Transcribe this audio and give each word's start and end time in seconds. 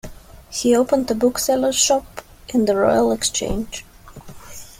He 0.49 0.75
opened 0.75 1.11
a 1.11 1.13
booksellers 1.13 1.75
shop 1.75 2.21
in 2.49 2.65
the 2.65 2.75
Royal 2.75 3.11
Exchange. 3.11 3.85